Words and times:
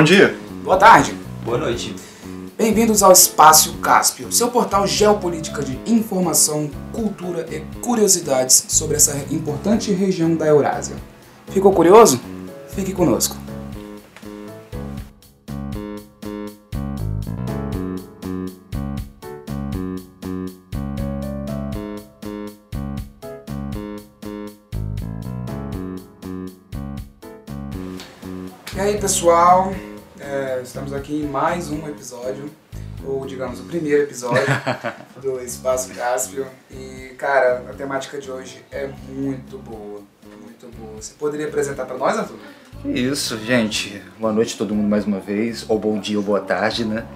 Bom 0.00 0.04
dia. 0.04 0.34
Boa 0.64 0.78
tarde. 0.78 1.14
Boa 1.44 1.58
noite. 1.58 1.94
Bem-vindos 2.56 3.02
ao 3.02 3.12
Espaço 3.12 3.74
Cáspio, 3.82 4.32
seu 4.32 4.48
portal 4.48 4.86
geopolítica 4.86 5.62
de 5.62 5.78
informação, 5.84 6.70
cultura 6.90 7.46
e 7.54 7.60
curiosidades 7.82 8.64
sobre 8.68 8.96
essa 8.96 9.14
importante 9.30 9.92
região 9.92 10.34
da 10.34 10.46
Eurásia. 10.46 10.96
Ficou 11.48 11.70
curioso? 11.74 12.18
Fique 12.70 12.94
conosco. 12.94 13.36
E 28.74 28.80
aí, 28.80 28.98
pessoal? 28.98 29.74
Estamos 30.62 30.92
aqui 30.92 31.22
em 31.22 31.26
mais 31.26 31.70
um 31.70 31.88
episódio, 31.88 32.50
ou 33.02 33.24
digamos, 33.24 33.60
o 33.60 33.64
primeiro 33.64 34.02
episódio 34.02 34.44
do 35.20 35.40
Espaço 35.40 35.92
Cáspio. 35.94 36.46
E, 36.70 37.14
cara, 37.16 37.64
a 37.70 37.72
temática 37.72 38.18
de 38.18 38.30
hoje 38.30 38.62
é 38.70 38.90
muito 39.08 39.56
boa, 39.56 40.02
muito 40.42 40.66
boa. 40.76 41.00
Você 41.00 41.14
poderia 41.18 41.46
apresentar 41.46 41.86
para 41.86 41.96
nós, 41.96 42.18
Arthur? 42.18 42.36
Isso, 42.84 43.38
gente. 43.38 44.02
Boa 44.18 44.32
noite 44.34 44.54
a 44.54 44.58
todo 44.58 44.74
mundo 44.74 44.88
mais 44.88 45.06
uma 45.06 45.18
vez, 45.18 45.64
ou 45.66 45.78
bom 45.78 45.98
dia 45.98 46.18
ou 46.18 46.22
boa 46.22 46.40
tarde, 46.40 46.84
né? 46.84 47.06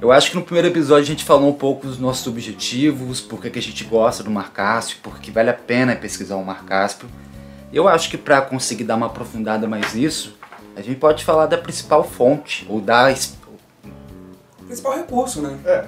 Eu 0.00 0.10
acho 0.10 0.30
que 0.30 0.36
no 0.36 0.42
primeiro 0.42 0.68
episódio 0.68 1.04
a 1.04 1.06
gente 1.06 1.24
falou 1.24 1.50
um 1.50 1.54
pouco 1.54 1.86
dos 1.86 1.98
nossos 1.98 2.26
objetivos, 2.26 3.20
por 3.20 3.42
que 3.42 3.50
que 3.50 3.58
a 3.58 3.62
gente 3.62 3.84
gosta 3.84 4.22
do 4.22 4.30
Mar 4.30 4.52
Cáspio, 4.52 4.98
por 5.02 5.18
que 5.18 5.30
vale 5.30 5.50
a 5.50 5.54
pena 5.54 5.94
pesquisar 5.94 6.36
o 6.36 6.44
Mar 6.44 6.64
Cáspio. 6.64 7.08
Eu 7.70 7.88
acho 7.88 8.08
que 8.08 8.16
para 8.16 8.40
conseguir 8.40 8.84
dar 8.84 8.96
uma 8.96 9.06
aprofundada 9.06 9.68
mais 9.68 9.92
nisso, 9.92 10.34
a 10.76 10.82
gente 10.82 10.98
pode 11.00 11.24
falar 11.24 11.46
da 11.46 11.56
principal 11.56 12.04
fonte, 12.04 12.66
ou 12.68 12.80
da 12.80 13.12
Principal 14.66 14.96
recurso, 14.96 15.40
né? 15.40 15.58
É, 15.64 15.86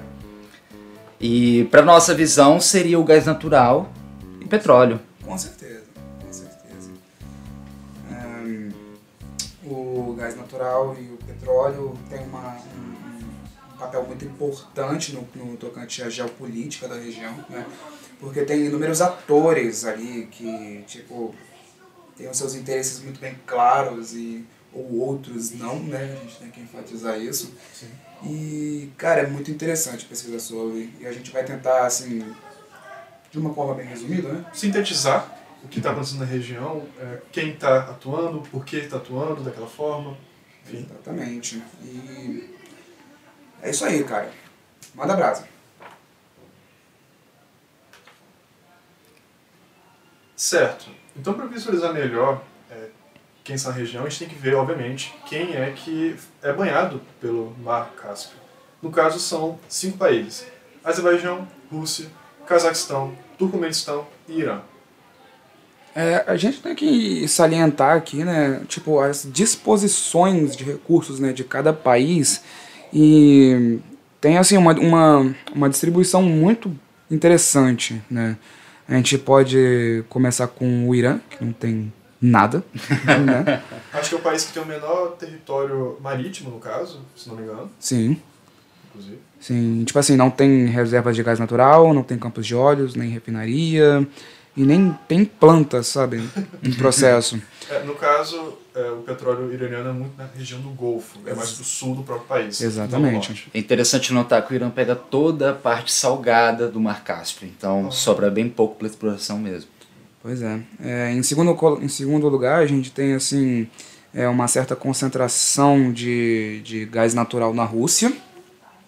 E 1.21 1.65
para 1.65 1.83
nossa 1.83 2.15
visão 2.15 2.59
seria 2.59 2.99
o 2.99 3.05
gás 3.05 3.27
natural 3.27 3.91
e 4.41 4.47
petróleo. 4.47 4.99
Com 5.23 5.37
certeza, 5.37 5.85
com 6.25 6.33
certeza. 6.33 6.91
Ahn, 8.11 8.71
o 9.65 10.15
gás 10.17 10.37
natural 10.37 10.97
e 10.99 11.13
o 11.13 11.19
petróleo 11.19 11.95
têm 12.09 12.25
uma, 12.27 12.57
um, 12.57 13.75
um 13.75 13.79
papel 13.79 14.05
muito 14.05 14.25
importante 14.25 15.13
no, 15.13 15.29
no 15.45 15.57
tocante 15.57 16.03
à 16.03 16.09
geopolítica 16.09 16.89
da 16.89 16.95
região, 16.95 17.35
né? 17.51 17.67
Porque 18.21 18.43
tem 18.43 18.65
inúmeros 18.65 19.03
atores 19.03 19.85
ali 19.85 20.29
que, 20.31 20.83
tipo, 20.87 21.35
têm 22.17 22.29
os 22.31 22.39
seus 22.39 22.55
interesses 22.55 23.01
muito 23.01 23.21
bem 23.21 23.37
claros 23.47 24.15
e 24.15 24.47
ou 24.73 25.01
outros 25.01 25.53
não, 25.53 25.79
né? 25.81 26.17
A 26.19 26.25
gente 26.25 26.39
tem 26.39 26.51
que 26.51 26.61
enfatizar 26.61 27.19
isso. 27.19 27.55
E, 28.23 28.91
cara, 28.97 29.23
é 29.23 29.27
muito 29.27 29.51
interessante 29.51 30.05
pesquisar 30.05 30.39
sobre. 30.39 30.93
E 31.01 31.07
a 31.07 31.13
gente 31.13 31.31
vai 31.31 31.45
tentar, 31.45 31.87
assim, 31.87 32.25
de 33.31 33.39
uma 33.39 33.55
forma 33.55 33.75
bem 33.75 33.87
resumida, 33.87 34.33
né? 34.33 34.47
sintetizar 34.53 35.37
o 35.63 35.69
que 35.69 35.79
está 35.79 35.91
acontecendo 35.91 36.21
na 36.21 36.27
região, 36.27 36.87
é, 36.99 37.21
quem 37.33 37.53
está 37.53 37.91
atuando, 37.91 38.41
por 38.43 38.65
que 38.65 38.77
está 38.77 38.97
atuando 38.97 39.43
daquela 39.43 39.67
forma. 39.67 40.17
Enfim. 40.65 40.87
Exatamente. 40.89 41.63
E 41.83 42.55
é 43.63 43.71
isso 43.71 43.85
aí, 43.85 44.05
cara. 44.05 44.31
Manda 44.95 45.17
brasa. 45.17 45.49
Certo. 50.37 50.91
Então, 51.17 51.35
para 51.35 51.47
visualizar 51.47 51.93
melhor 51.93 52.45
é, 52.71 52.91
quem 53.49 53.57
está 53.57 53.71
na 53.71 53.77
região, 53.77 54.05
a 54.05 54.09
gente 54.11 54.19
tem 54.19 54.29
que 54.29 54.35
ver, 54.35 54.55
obviamente, 54.55 55.15
quem 55.25 55.57
é 55.57 55.73
que 55.75 56.15
é 56.43 56.53
banhado 56.53 57.01
pelo 57.19 57.57
Mar 57.65 57.93
Cáspio. 57.97 58.37
No 58.83 58.91
caso, 58.91 59.19
são 59.19 59.59
cinco 59.67 59.97
países: 59.97 60.47
Azerbaijão, 60.85 61.49
Rússia, 61.73 62.09
Cazaquistão, 62.47 63.15
Turcomenistão 63.39 64.07
e 64.29 64.41
Irã. 64.41 64.61
É, 65.97 66.25
a 66.27 66.37
gente 66.37 66.61
tem 66.61 66.75
que 66.75 67.27
salientar 67.27 67.97
aqui, 67.97 68.23
né, 68.23 68.61
tipo, 68.69 69.01
as 69.01 69.27
disposições 69.33 70.55
de 70.55 70.63
recursos, 70.63 71.19
né, 71.19 71.33
de 71.33 71.43
cada 71.43 71.73
país 71.73 72.43
e 72.93 73.79
tem, 74.21 74.37
assim, 74.37 74.59
uma, 74.59 74.75
uma, 74.75 75.35
uma 75.55 75.71
distribuição 75.71 76.23
muito 76.23 76.71
interessante, 77.11 78.03
né. 78.11 78.37
A 78.87 78.95
gente 78.95 79.17
pode 79.17 80.05
começar 80.11 80.49
com 80.49 80.89
o 80.89 80.95
Irã, 80.95 81.19
que 81.31 81.43
não 81.43 81.53
tem 81.53 81.93
nada, 82.21 82.65
né? 83.25 83.63
Acho 83.93 84.11
que 84.11 84.15
é 84.17 84.19
o 84.19 84.23
país 84.23 84.45
que 84.45 84.53
tem 84.53 84.63
o 84.63 84.67
menor 84.67 85.13
território 85.19 85.97
marítimo, 86.01 86.51
no 86.51 86.59
caso, 86.59 87.01
se 87.17 87.29
não 87.29 87.37
me 87.37 87.43
engano, 87.43 87.71
Sim, 87.79 88.21
inclusive. 88.91 89.19
sim. 89.41 89.85
Tipo 89.85 89.99
assim, 89.99 90.17
não 90.17 90.31
tem 90.31 90.67
reservas 90.67 91.15
de 91.17 91.23
gás 91.23 91.39
natural, 91.39 91.93
não 91.95 92.03
tem 92.03 92.19
campos 92.19 92.47
de 92.47 92.55
óleos, 92.55 92.95
nem 92.95 93.09
refinaria 93.11 94.07
e 94.57 94.65
nem 94.65 94.93
tem 95.07 95.25
plantas, 95.25 95.87
sabe, 95.87 96.23
em 96.63 96.73
processo. 96.73 97.41
É, 97.71 97.83
no 97.85 97.95
caso, 97.95 98.57
é, 98.75 98.91
o 98.93 99.03
petróleo 99.03 99.53
iraniano 99.53 99.91
é 99.91 99.93
muito 99.93 100.17
na 100.17 100.25
região 100.25 100.59
do 100.59 100.71
Golfo, 100.71 101.19
é 101.27 101.35
mais 101.35 101.59
do 101.59 101.65
sul 101.65 101.95
do 101.95 102.03
próprio 102.03 102.27
país. 102.27 102.63
Exatamente. 102.63 103.47
É 103.53 103.59
interessante 103.59 104.11
notar 104.11 104.41
que 104.47 104.55
o 104.55 104.57
Irã 104.57 104.71
pega 104.71 104.97
toda 104.97 105.51
a 105.51 105.53
parte 105.53 105.93
salgada 105.93 106.67
do 106.69 106.81
Mar 106.81 107.05
Cáspio, 107.05 107.47
então 107.47 107.91
sobra 107.91 108.31
bem 108.31 108.49
pouco 108.49 108.77
para 108.77 108.87
exploração 108.89 109.39
mesmo. 109.39 109.69
Pois 110.23 110.43
é. 110.43 110.61
É, 110.83 111.13
em, 111.13 111.23
segundo, 111.23 111.57
em 111.81 111.89
segundo 111.89 112.29
lugar, 112.29 112.61
a 112.61 112.67
gente 112.67 112.91
tem 112.91 113.15
assim 113.15 113.69
é, 114.13 114.29
uma 114.29 114.49
certa 114.49 114.75
concentração 114.75 115.93
de, 115.93 116.61
de 116.63 116.85
gás 116.87 117.15
natural 117.15 117.55
na 117.55 117.65
Rússia, 117.65 118.13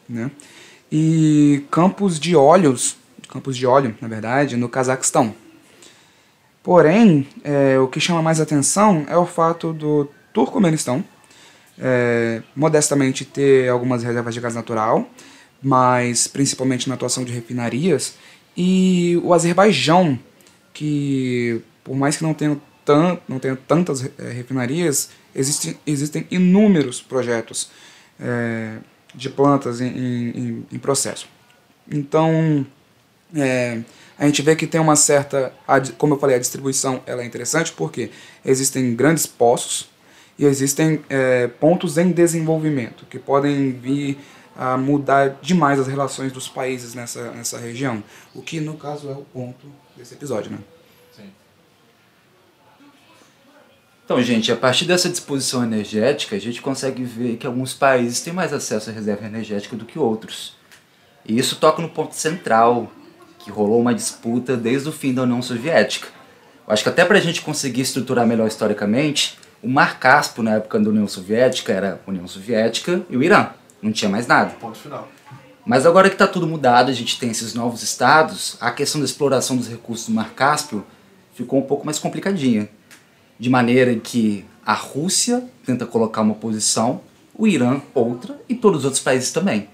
né? 0.08 0.30
E 0.90 1.64
campos 1.70 2.18
de 2.18 2.34
óleos, 2.34 2.96
campos 3.28 3.56
de 3.56 3.64
óleo, 3.64 3.94
na 4.00 4.08
verdade, 4.08 4.56
no 4.56 4.68
Cazaquistão. 4.68 5.34
Porém, 6.62 7.26
é, 7.44 7.78
o 7.78 7.86
que 7.86 8.00
chama 8.00 8.20
mais 8.20 8.40
atenção 8.40 9.06
é 9.08 9.16
o 9.16 9.24
fato 9.24 9.72
do 9.72 10.10
Turcomenistão, 10.32 11.02
é, 11.78 12.42
modestamente 12.54 13.24
ter 13.24 13.68
algumas 13.70 14.02
reservas 14.02 14.34
de 14.34 14.40
gás 14.40 14.54
natural, 14.54 15.08
mas 15.62 16.26
principalmente 16.26 16.88
na 16.88 16.96
atuação 16.96 17.24
de 17.24 17.32
refinarias, 17.32 18.14
e 18.56 19.18
o 19.22 19.32
Azerbaijão, 19.32 20.18
que 20.72 21.62
por 21.82 21.96
mais 21.96 22.16
que 22.16 22.22
não 22.22 22.34
tenha, 22.34 22.60
tan 22.84 23.18
não 23.28 23.38
tenha 23.38 23.56
tantas 23.56 24.04
eh, 24.04 24.10
refinarias, 24.32 25.10
existem, 25.34 25.78
existem 25.86 26.26
inúmeros 26.30 27.00
projetos 27.00 27.70
eh, 28.20 28.78
de 29.14 29.28
plantas 29.28 29.80
em, 29.80 29.88
em, 29.88 30.66
em 30.72 30.78
processo. 30.78 31.28
Então, 31.90 32.64
é, 33.34 33.80
a 34.18 34.26
gente 34.26 34.42
vê 34.42 34.54
que 34.54 34.66
tem 34.66 34.80
uma 34.80 34.96
certa, 34.96 35.52
como 35.98 36.14
eu 36.14 36.18
falei, 36.18 36.36
a 36.36 36.38
distribuição 36.38 37.02
ela 37.06 37.22
é 37.22 37.24
interessante 37.24 37.72
porque 37.72 38.10
existem 38.44 38.94
grandes 38.94 39.26
poços 39.26 39.88
e 40.38 40.44
existem 40.44 41.00
é, 41.08 41.46
pontos 41.48 41.98
em 41.98 42.10
desenvolvimento 42.10 43.06
que 43.06 43.18
podem 43.18 43.72
vir 43.72 44.18
a 44.60 44.76
mudar 44.76 45.38
demais 45.40 45.80
as 45.80 45.86
relações 45.86 46.30
dos 46.32 46.46
países 46.46 46.92
nessa, 46.92 47.30
nessa 47.30 47.56
região, 47.56 48.04
o 48.34 48.42
que 48.42 48.60
no 48.60 48.76
caso 48.76 49.08
é 49.08 49.12
o 49.12 49.24
ponto 49.32 49.66
desse 49.96 50.12
episódio, 50.12 50.50
né? 50.50 50.58
Sim. 51.16 51.30
Então, 54.04 54.22
gente, 54.22 54.52
a 54.52 54.56
partir 54.56 54.84
dessa 54.84 55.08
disposição 55.08 55.64
energética, 55.64 56.36
a 56.36 56.38
gente 56.38 56.60
consegue 56.60 57.02
ver 57.02 57.38
que 57.38 57.46
alguns 57.46 57.72
países 57.72 58.20
têm 58.20 58.34
mais 58.34 58.52
acesso 58.52 58.90
à 58.90 58.92
reserva 58.92 59.24
energética 59.24 59.74
do 59.74 59.86
que 59.86 59.98
outros. 59.98 60.58
E 61.24 61.38
isso 61.38 61.56
toca 61.56 61.80
no 61.80 61.88
ponto 61.88 62.14
central, 62.14 62.92
que 63.38 63.50
rolou 63.50 63.80
uma 63.80 63.94
disputa 63.94 64.58
desde 64.58 64.90
o 64.90 64.92
fim 64.92 65.14
da 65.14 65.22
União 65.22 65.40
Soviética. 65.40 66.08
Eu 66.66 66.74
acho 66.74 66.82
que 66.82 66.90
até 66.90 67.02
para 67.06 67.16
a 67.16 67.22
gente 67.22 67.40
conseguir 67.40 67.80
estruturar 67.80 68.26
melhor 68.26 68.46
historicamente, 68.46 69.38
o 69.62 69.68
Mar 69.70 69.98
Cáspio, 69.98 70.42
na 70.42 70.56
época 70.56 70.78
da 70.78 70.90
União 70.90 71.08
Soviética, 71.08 71.72
era 71.72 71.98
a 72.06 72.10
União 72.10 72.28
Soviética 72.28 73.00
e 73.08 73.16
o 73.16 73.22
Irã. 73.22 73.48
Não 73.82 73.92
tinha 73.92 74.10
mais 74.10 74.26
nada. 74.26 74.50
Ponto 74.60 74.78
final. 74.78 75.08
Mas 75.64 75.86
agora 75.86 76.08
que 76.08 76.14
está 76.14 76.26
tudo 76.26 76.46
mudado, 76.46 76.90
a 76.90 76.94
gente 76.94 77.18
tem 77.18 77.30
esses 77.30 77.54
novos 77.54 77.82
estados, 77.82 78.56
a 78.60 78.70
questão 78.70 79.00
da 79.00 79.04
exploração 79.04 79.56
dos 79.56 79.68
recursos 79.68 80.06
do 80.06 80.14
Mar 80.14 80.30
Cáspio 80.30 80.84
ficou 81.34 81.58
um 81.58 81.62
pouco 81.62 81.84
mais 81.84 81.98
complicadinha. 81.98 82.68
De 83.38 83.48
maneira 83.48 83.94
que 83.94 84.44
a 84.64 84.74
Rússia 84.74 85.44
tenta 85.64 85.86
colocar 85.86 86.22
uma 86.22 86.34
posição, 86.34 87.00
o 87.34 87.46
Irã 87.46 87.80
outra 87.94 88.40
e 88.48 88.54
todos 88.54 88.80
os 88.80 88.84
outros 88.84 89.02
países 89.02 89.32
também. 89.32 89.68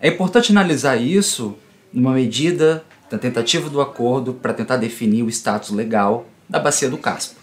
É 0.00 0.08
importante 0.08 0.50
analisar 0.50 0.96
isso 0.96 1.56
numa 1.92 2.12
medida 2.12 2.84
da 3.10 3.18
tentativa 3.18 3.70
do 3.70 3.80
acordo 3.80 4.34
para 4.34 4.52
tentar 4.52 4.76
definir 4.76 5.22
o 5.22 5.28
status 5.28 5.70
legal 5.70 6.26
da 6.48 6.58
bacia 6.58 6.90
do 6.90 6.98
Cáspio. 6.98 7.38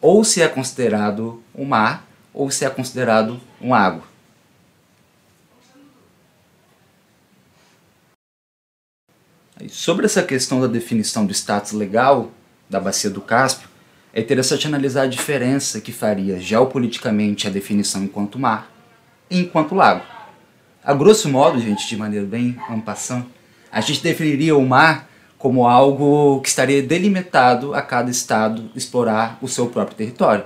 Ou 0.00 0.24
se 0.24 0.40
é 0.40 0.48
considerado 0.48 1.42
um 1.54 1.64
mar, 1.64 2.06
ou 2.32 2.50
se 2.50 2.64
é 2.64 2.70
considerado 2.70 3.38
um 3.60 3.74
água. 3.74 4.09
Sobre 9.68 10.06
essa 10.06 10.22
questão 10.22 10.60
da 10.60 10.66
definição 10.66 11.26
do 11.26 11.32
status 11.32 11.72
legal 11.72 12.30
da 12.68 12.80
bacia 12.80 13.10
do 13.10 13.20
Cáspio, 13.20 13.68
é 14.12 14.20
interessante 14.20 14.66
analisar 14.66 15.02
a 15.02 15.06
diferença 15.06 15.80
que 15.80 15.92
faria 15.92 16.40
geopoliticamente 16.40 17.46
a 17.46 17.50
definição 17.50 18.02
enquanto 18.02 18.38
mar 18.38 18.70
enquanto 19.30 19.74
lago. 19.74 20.02
A 20.82 20.92
grosso 20.92 21.28
modo, 21.28 21.60
gente, 21.60 21.86
de 21.86 21.96
maneira 21.96 22.26
bem 22.26 22.56
ampassant, 22.68 23.24
a 23.70 23.80
gente 23.80 24.02
definiria 24.02 24.56
o 24.56 24.66
mar 24.66 25.08
como 25.38 25.66
algo 25.66 26.40
que 26.40 26.48
estaria 26.48 26.82
delimitado 26.82 27.74
a 27.74 27.80
cada 27.80 28.10
estado 28.10 28.70
explorar 28.74 29.38
o 29.40 29.46
seu 29.48 29.68
próprio 29.68 29.96
território. 29.96 30.44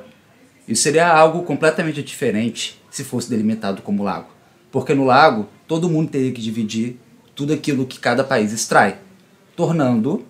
Isso 0.69 0.83
seria 0.83 1.09
algo 1.09 1.43
completamente 1.43 2.03
diferente 2.03 2.81
se 2.91 3.03
fosse 3.03 3.31
delimitado 3.31 3.81
como 3.81 4.05
lago. 4.05 4.29
Porque 4.71 4.95
no 4.95 5.05
lago, 5.05 5.49
todo 5.67 5.89
mundo 5.89 6.11
teria 6.11 6.33
que 6.33 6.43
dividir 6.43 6.99
tudo 7.35 7.53
aquilo 7.53 7.87
que 7.87 7.99
cada 7.99 8.23
país 8.23 8.53
extrai, 8.53 8.99
tornando 9.57 10.25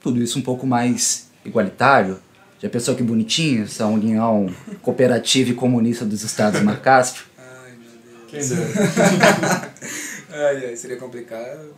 tudo 0.00 0.22
isso 0.22 0.38
um 0.38 0.42
pouco 0.42 0.66
mais 0.66 1.28
igualitário. 1.44 2.18
Já 2.60 2.68
pensou 2.68 2.94
que 2.94 3.02
bonitinho 3.02 3.64
essa 3.64 3.86
união 3.86 4.52
cooperativa 4.82 5.50
e 5.50 5.54
comunista 5.54 6.04
dos 6.04 6.22
estados 6.22 6.60
do 6.60 6.66
Mar 6.66 6.80
Cáspio? 6.80 7.24
Ai, 7.38 7.72
meu 7.72 7.90
Deus. 8.28 8.48
Quem 8.48 8.58
ai, 10.36 10.66
ai, 10.66 10.76
seria 10.76 10.96
complicado. 10.96 11.72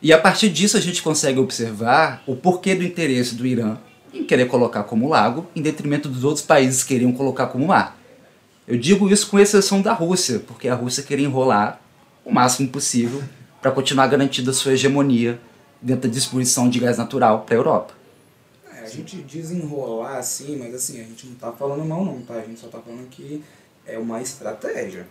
E 0.00 0.12
a 0.12 0.18
partir 0.18 0.48
disso 0.48 0.76
a 0.76 0.80
gente 0.80 1.02
consegue 1.02 1.38
observar 1.38 2.22
o 2.26 2.34
porquê 2.34 2.74
do 2.74 2.82
interesse 2.82 3.34
do 3.34 3.46
Irã 3.46 3.76
em 4.12 4.24
querer 4.24 4.46
colocar 4.46 4.82
como 4.84 5.08
lago, 5.08 5.46
em 5.54 5.62
detrimento 5.62 6.08
dos 6.08 6.24
outros 6.24 6.44
países 6.44 6.82
que 6.82 6.88
queriam 6.94 7.12
colocar 7.12 7.46
como 7.46 7.68
mar. 7.68 7.98
Eu 8.66 8.76
digo 8.76 9.10
isso 9.10 9.28
com 9.28 9.38
exceção 9.38 9.80
da 9.80 9.92
Rússia, 9.92 10.40
porque 10.40 10.68
a 10.68 10.74
Rússia 10.74 11.02
queria 11.02 11.26
enrolar 11.26 11.80
o 12.24 12.32
máximo 12.32 12.68
possível 12.68 13.22
para 13.62 13.70
continuar 13.70 14.08
garantindo 14.08 14.50
a 14.50 14.52
sua 14.52 14.72
hegemonia 14.72 15.40
dentro 15.80 16.08
da 16.08 16.14
distribuição 16.14 16.68
de 16.68 16.80
gás 16.80 16.98
natural 16.98 17.42
para 17.42 17.54
a 17.54 17.58
Europa. 17.58 17.94
É, 18.74 18.80
a 18.80 18.88
gente 18.88 19.16
desenrolar 19.18 20.18
assim, 20.18 20.56
mas 20.56 20.74
assim, 20.74 21.00
a 21.00 21.04
gente 21.04 21.28
não 21.28 21.36
tá 21.36 21.52
falando 21.52 21.84
mal 21.84 22.04
não, 22.04 22.20
tá? 22.22 22.34
A 22.34 22.40
gente 22.40 22.58
só 22.58 22.66
tá 22.66 22.80
falando 22.80 23.08
que 23.08 23.42
é 23.86 23.96
uma 23.96 24.20
estratégia. 24.20 25.06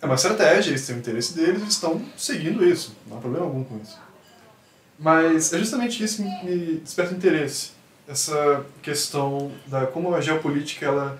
É 0.00 0.06
uma 0.06 0.14
estratégia, 0.14 0.70
eles 0.70 0.86
têm 0.86 0.94
o 0.94 0.98
interesse 1.00 1.34
deles 1.34 1.60
e 1.60 1.66
estão 1.66 2.00
seguindo 2.16 2.64
isso. 2.64 2.94
Não 3.08 3.18
há 3.18 3.20
problema 3.20 3.46
algum 3.46 3.64
com 3.64 3.78
isso. 3.78 3.98
Mas 4.96 5.52
é 5.52 5.58
justamente 5.58 6.02
isso 6.02 6.22
que 6.22 6.46
me 6.46 6.76
desperta 6.76 7.14
interesse. 7.14 7.72
Essa 8.06 8.64
questão 8.80 9.50
da 9.66 9.86
como 9.86 10.14
a 10.14 10.20
geopolítica, 10.20 10.86
ela, 10.86 11.18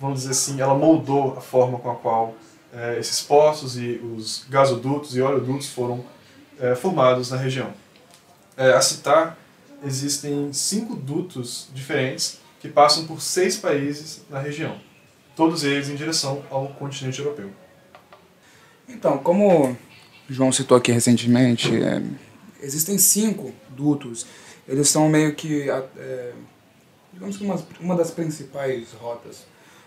vamos 0.00 0.20
dizer 0.20 0.30
assim, 0.30 0.60
ela 0.60 0.74
moldou 0.74 1.36
a 1.36 1.40
forma 1.40 1.78
com 1.78 1.90
a 1.90 1.96
qual 1.96 2.34
eh, 2.74 2.98
esses 2.98 3.22
poços 3.22 3.76
e 3.76 4.00
os 4.16 4.44
gasodutos 4.50 5.16
e 5.16 5.22
oleodutos 5.22 5.68
foram 5.68 6.04
eh, 6.58 6.74
formados 6.74 7.30
na 7.30 7.36
região. 7.36 7.72
Eh, 8.56 8.72
a 8.72 8.80
citar, 8.80 9.38
existem 9.84 10.52
cinco 10.52 10.96
dutos 10.96 11.68
diferentes 11.72 12.40
que 12.60 12.68
passam 12.68 13.06
por 13.06 13.20
seis 13.20 13.56
países 13.56 14.22
na 14.28 14.40
região, 14.40 14.80
todos 15.36 15.62
eles 15.62 15.88
em 15.88 15.94
direção 15.94 16.42
ao 16.50 16.68
continente 16.68 17.20
europeu. 17.20 17.50
Então, 18.88 19.18
como 19.18 19.76
João 20.28 20.50
citou 20.50 20.76
aqui 20.76 20.90
recentemente, 20.90 21.70
é, 21.76 22.02
existem 22.60 22.98
cinco 22.98 23.52
dutos. 23.68 24.26
Eles 24.66 24.88
são 24.88 25.08
meio 25.08 25.34
que, 25.34 25.70
é, 25.70 26.32
digamos 27.12 27.36
que 27.36 27.44
uma, 27.44 27.62
uma 27.80 27.96
das 27.96 28.10
principais 28.10 28.92
rotas 28.92 29.44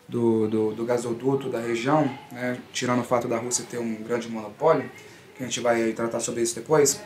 do, 0.07 0.47
do, 0.47 0.73
do 0.73 0.85
gasoduto 0.85 1.49
da 1.49 1.59
região, 1.59 2.09
né, 2.31 2.57
tirando 2.71 3.01
o 3.01 3.03
fato 3.03 3.27
da 3.27 3.37
Rússia 3.37 3.65
ter 3.69 3.77
um 3.77 3.95
grande 3.95 4.29
monopólio, 4.29 4.89
que 5.35 5.43
a 5.43 5.45
gente 5.45 5.59
vai 5.59 5.91
tratar 5.91 6.19
sobre 6.19 6.41
isso 6.41 6.55
depois. 6.55 6.99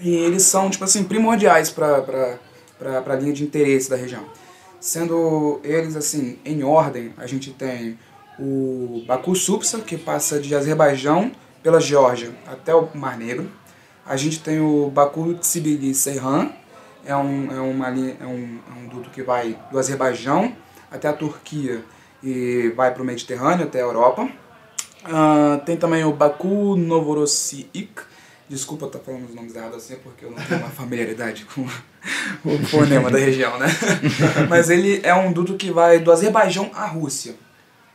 E 0.00 0.14
eles 0.14 0.42
são, 0.42 0.68
tipo 0.68 0.84
assim, 0.84 1.04
primordiais 1.04 1.70
para 1.70 2.38
a 2.80 3.14
linha 3.14 3.32
de 3.32 3.44
interesse 3.44 3.88
da 3.88 3.96
região. 3.96 4.24
Sendo 4.80 5.60
eles, 5.62 5.94
assim, 5.94 6.38
em 6.44 6.64
ordem, 6.64 7.14
a 7.16 7.26
gente 7.26 7.52
tem 7.52 7.96
o 8.38 9.04
Baku 9.06 9.36
Supsa, 9.36 9.80
que 9.80 9.96
passa 9.96 10.40
de 10.40 10.54
Azerbaijão 10.54 11.30
pela 11.62 11.80
Geórgia 11.80 12.32
até 12.46 12.74
o 12.74 12.88
Mar 12.94 13.16
Negro. 13.16 13.48
A 14.04 14.16
gente 14.16 14.40
tem 14.40 14.58
o 14.58 14.90
Baku 14.90 15.34
Tsibili 15.34 15.94
Seyhan, 15.94 16.50
é 17.04 17.14
um, 17.14 17.52
é, 17.52 17.60
uma 17.60 17.88
linha, 17.88 18.16
é, 18.20 18.26
um, 18.26 18.58
é 18.68 18.78
um 18.80 18.88
duto 18.88 19.10
que 19.10 19.22
vai 19.22 19.56
do 19.70 19.78
Azerbaijão 19.78 20.56
até 20.90 21.08
a 21.08 21.12
Turquia 21.12 21.84
e 22.22 22.72
vai 22.76 22.92
para 22.92 23.02
o 23.02 23.06
Mediterrâneo, 23.06 23.64
até 23.64 23.80
a 23.80 23.84
Europa. 23.84 24.28
Ah, 25.04 25.60
tem 25.66 25.76
também 25.76 26.04
o 26.04 26.12
Baku 26.12 26.76
Novorossiysk. 26.76 28.00
Desculpa 28.48 28.86
estar 28.86 28.98
falando 28.98 29.28
os 29.28 29.34
nomes 29.34 29.54
errados 29.54 29.78
assim, 29.78 29.96
porque 29.96 30.24
eu 30.24 30.30
não 30.30 30.38
tenho 30.38 30.60
uma 30.60 30.68
familiaridade 30.70 31.46
com 31.46 31.62
o 32.44 32.66
fonema 32.66 33.10
da 33.10 33.18
região, 33.18 33.58
né? 33.58 33.66
Mas 34.48 34.70
ele 34.70 35.00
é 35.02 35.14
um 35.14 35.32
duto 35.32 35.54
que 35.56 35.70
vai 35.70 35.98
do 35.98 36.12
Azerbaijão 36.12 36.70
à 36.74 36.86
Rússia 36.86 37.34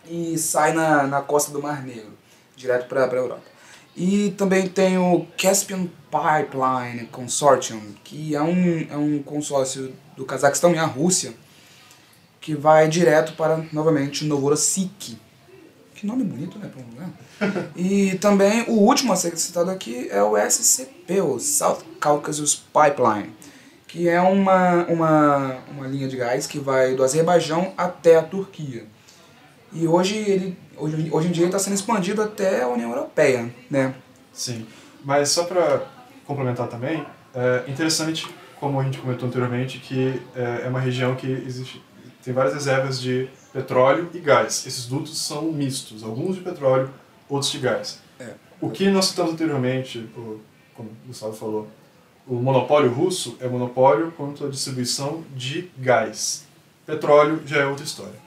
e 0.09 0.37
sai 0.37 0.73
na, 0.73 1.03
na 1.05 1.21
costa 1.21 1.51
do 1.51 1.61
Mar 1.61 1.83
Negro, 1.83 2.11
direto 2.55 2.87
para 2.87 3.03
a 3.03 3.15
Europa. 3.15 3.57
E 3.95 4.31
também 4.37 4.67
tem 4.67 4.97
o 4.97 5.25
Caspian 5.37 5.87
Pipeline 6.11 7.07
Consortium, 7.07 7.81
que 8.03 8.35
é 8.35 8.41
um, 8.41 8.87
é 8.89 8.95
um 8.95 9.21
consórcio 9.23 9.93
do 10.15 10.23
Cazaquistão 10.23 10.73
e 10.73 10.77
a 10.77 10.85
Rússia, 10.85 11.33
que 12.47 12.55
vai 12.55 12.87
direto 12.87 13.33
para, 13.33 13.61
novamente, 13.73 14.23
Novorossiysk. 14.23 15.17
Que 15.93 16.07
nome 16.07 16.23
bonito, 16.23 16.57
né, 16.57 16.69
para 16.73 16.81
um 16.81 16.89
lugar. 16.91 17.09
E 17.75 18.17
também 18.19 18.63
o 18.69 18.75
último 18.75 19.11
a 19.11 19.17
ser 19.17 19.37
citado 19.37 19.69
aqui 19.69 20.07
é 20.09 20.23
o 20.23 20.37
SCP, 20.37 21.19
o 21.19 21.39
South 21.39 21.79
Caucasus 21.99 22.55
Pipeline, 22.55 23.33
que 23.85 24.07
é 24.07 24.21
uma, 24.21 24.85
uma, 24.85 25.57
uma 25.69 25.87
linha 25.87 26.07
de 26.07 26.15
gás 26.15 26.47
que 26.47 26.57
vai 26.57 26.95
do 26.95 27.03
Azerbaijão 27.03 27.73
até 27.77 28.15
a 28.15 28.23
Turquia. 28.23 28.85
E 29.73 29.85
hoje, 29.85 30.15
ele, 30.15 30.57
hoje, 30.77 31.09
hoje 31.11 31.27
em 31.27 31.31
dia 31.31 31.43
ele 31.43 31.49
está 31.49 31.59
sendo 31.59 31.73
expandido 31.73 32.21
até 32.21 32.63
a 32.63 32.69
União 32.69 32.91
Europeia, 32.91 33.53
né? 33.69 33.93
Sim, 34.31 34.65
mas 35.03 35.27
só 35.31 35.43
para 35.43 35.85
complementar 36.25 36.69
também, 36.69 37.05
é 37.35 37.65
interessante, 37.67 38.25
como 38.57 38.79
a 38.79 38.83
gente 38.85 38.99
comentou 38.99 39.27
anteriormente, 39.27 39.79
que 39.79 40.21
é 40.33 40.61
é 40.63 40.69
uma 40.69 40.79
região 40.79 41.13
que 41.13 41.29
existe, 41.29 41.83
tem 42.27 42.33
várias 42.33 42.55
reservas 42.55 42.99
de 42.99 43.29
petróleo 43.53 44.09
e 44.13 44.19
gás. 44.19 44.65
Esses 44.67 44.85
dutos 44.85 45.17
são 45.17 45.43
mistos, 45.43 46.03
alguns 46.03 46.35
de 46.35 46.41
petróleo, 46.41 46.89
outros 47.29 47.49
de 47.49 47.57
gás. 47.59 47.99
É. 48.19 48.31
O 48.59 48.69
que 48.69 48.89
nós 48.89 49.05
citamos 49.05 49.31
anteriormente, 49.31 49.99
o- 50.17 50.41
como 50.73 50.89
o 50.89 51.07
Gustavo 51.07 51.31
falou, 51.31 51.69
o 52.27 52.35
monopólio 52.35 52.91
russo 52.91 53.37
é 53.39 53.47
monopólio 53.47 54.11
quanto 54.17 54.45
à 54.45 54.49
distribuição 54.49 55.23
de 55.33 55.71
gás. 55.77 56.43
Petróleo 56.85 57.41
já 57.45 57.59
é 57.61 57.65
outra 57.65 57.85
história. 57.85 58.19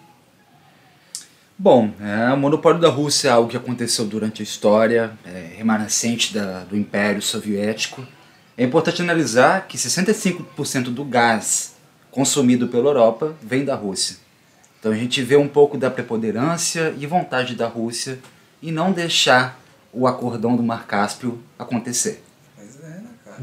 Bom, 1.59 1.93
é, 2.01 2.33
o 2.33 2.39
monopólio 2.39 2.81
da 2.81 2.89
Rússia 2.89 3.29
é 3.29 3.33
algo 3.33 3.51
que 3.51 3.57
aconteceu 3.59 4.07
durante 4.07 4.41
a 4.41 4.45
história 4.45 5.13
é, 5.27 5.57
remanescente 5.59 6.33
da, 6.33 6.61
do 6.65 6.75
Império 6.75 7.21
Soviético. 7.21 8.03
É 8.57 8.65
importante 8.65 9.03
analisar 9.03 9.67
que 9.69 9.77
65% 9.77 10.85
do 10.85 11.05
gás 11.05 11.75
consumido 12.11 12.69
pela 12.69 12.89
Europa 12.89 13.35
vem 13.43 13.65
da 13.65 13.75
Rússia. 13.75 14.17
Então 14.79 14.93
a 14.93 14.97
gente 14.97 15.23
vê 15.23 15.37
um 15.37 15.49
pouco 15.49 15.77
da 15.77 15.91
preponderância 15.91 16.95
e 16.99 17.07
vontade 17.07 17.55
da 17.55 17.67
Rússia 17.67 18.19
em 18.63 18.73
não 18.73 18.93
deixar 18.93 19.61
o 19.93 20.07
acordão 20.07 20.57
do 20.57 20.63
Mar 20.63 20.87
Cáspio 20.87 21.39
acontecer. 21.59 22.23
Pois 22.57 22.83
é, 22.83 22.89
né, 22.89 23.11
cara? 23.25 23.43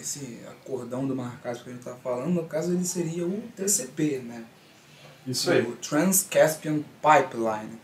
Esse 0.00 0.40
acordão 0.48 1.06
do 1.06 1.14
Mar 1.14 1.38
Cáspio 1.42 1.64
que 1.64 1.70
a 1.70 1.72
gente 1.74 1.84
tá 1.84 1.94
falando, 2.02 2.34
no 2.34 2.44
caso 2.44 2.72
ele 2.72 2.84
seria 2.84 3.26
o 3.26 3.42
TCP, 3.56 4.22
né? 4.24 4.44
Isso 5.26 5.50
aí. 5.50 5.62
O 5.62 5.72
Trans-Caspian 5.72 6.80
Pipeline, 7.02 7.78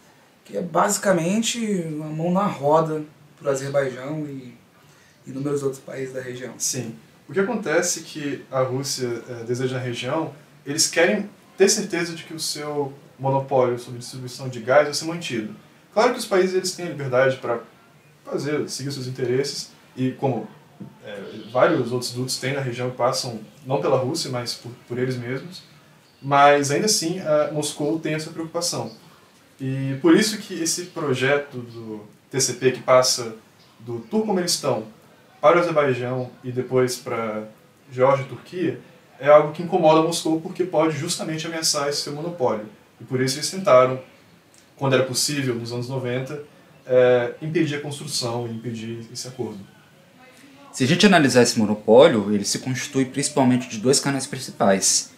que 0.44 0.56
é 0.56 0.62
basicamente 0.62 1.58
uma 1.88 2.06
mão 2.06 2.32
na 2.32 2.46
roda 2.46 3.04
para 3.38 3.48
o 3.48 3.50
Azerbaijão 3.50 4.26
e 4.26 4.54
inúmeros 5.26 5.62
outros 5.62 5.82
países 5.82 6.14
da 6.14 6.20
região. 6.20 6.54
Sim. 6.56 6.94
O 7.28 7.32
que 7.32 7.40
acontece 7.40 8.00
é 8.00 8.02
que 8.04 8.44
a 8.50 8.60
Rússia 8.60 9.22
eh, 9.28 9.44
deseja 9.44 9.78
na 9.78 9.82
região, 9.82 10.32
eles 10.64 10.86
querem 10.86 11.28
ter 11.56 11.68
certeza 11.68 12.14
de 12.14 12.22
que 12.22 12.34
o 12.34 12.38
seu 12.40 12.92
monopólio 13.18 13.78
sobre 13.78 13.98
distribuição 13.98 14.48
de 14.48 14.60
gás 14.60 14.84
vai 14.84 14.94
ser 14.94 15.06
mantido. 15.06 15.54
Claro 15.92 16.12
que 16.12 16.18
os 16.18 16.26
países 16.26 16.54
eles 16.54 16.72
têm 16.72 16.86
a 16.86 16.90
liberdade 16.90 17.36
para 17.38 17.60
fazer, 18.24 18.68
seguir 18.68 18.92
seus 18.92 19.06
interesses, 19.06 19.72
e 19.96 20.12
como 20.12 20.46
eh, 21.04 21.22
vários 21.50 21.90
outros 21.90 22.12
dutos 22.12 22.38
têm 22.38 22.54
na 22.54 22.60
região 22.60 22.90
que 22.90 22.96
passam 22.96 23.40
não 23.66 23.80
pela 23.80 23.98
Rússia, 23.98 24.30
mas 24.30 24.54
por, 24.54 24.70
por 24.86 24.98
eles 24.98 25.16
mesmos, 25.16 25.62
mas 26.22 26.70
ainda 26.70 26.86
assim 26.86 27.18
a 27.20 27.50
Moscou 27.52 27.98
tem 27.98 28.14
essa 28.14 28.30
preocupação. 28.30 28.92
E 29.60 29.98
por 30.00 30.14
isso 30.14 30.38
que 30.38 30.54
esse 30.54 30.86
projeto 30.86 31.58
do 31.58 32.04
TCP 32.30 32.72
que 32.72 32.82
passa 32.82 33.34
do 33.80 34.00
Turcomenistão 34.00 34.86
para 35.40 35.58
o 35.58 35.60
Azerbaijão 35.60 36.30
e 36.42 36.50
depois 36.50 36.96
para 36.96 37.44
Geórgia 37.90 38.24
e 38.24 38.28
Turquia 38.28 38.80
é 39.18 39.28
algo 39.28 39.52
que 39.52 39.62
incomoda 39.62 40.02
Moscou 40.02 40.40
porque 40.40 40.64
pode 40.64 40.96
justamente 40.96 41.46
ameaçar 41.46 41.88
esse 41.88 42.02
seu 42.02 42.12
monopólio. 42.12 42.66
E 43.00 43.04
por 43.04 43.20
isso 43.20 43.36
eles 43.36 43.50
tentaram, 43.50 44.00
quando 44.76 44.94
era 44.94 45.04
possível, 45.04 45.54
nos 45.54 45.72
anos 45.72 45.88
90, 45.88 46.42
eh, 46.86 47.34
impedir 47.42 47.76
a 47.76 47.80
construção 47.80 48.46
impedir 48.46 49.06
esse 49.12 49.26
acordo. 49.26 49.58
Se 50.72 50.84
a 50.84 50.86
gente 50.86 51.06
analisar 51.06 51.42
esse 51.42 51.58
monopólio, 51.58 52.32
ele 52.34 52.44
se 52.44 52.58
constitui 52.58 53.06
principalmente 53.06 53.68
de 53.68 53.78
dois 53.78 53.98
canais 53.98 54.26
principais. 54.26 55.10